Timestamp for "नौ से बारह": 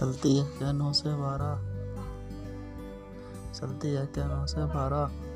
0.72-1.78, 4.26-5.27